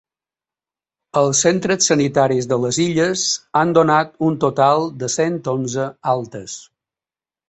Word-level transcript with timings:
Els 1.19 1.41
centres 1.45 1.89
sanitaris 1.91 2.47
de 2.51 2.57
les 2.63 2.79
Illes 2.85 3.25
han 3.61 3.73
donat 3.79 4.15
un 4.29 4.39
total 4.45 4.89
de 5.03 5.11
cent 5.17 5.37
onze 5.53 5.87
altes. 6.15 6.57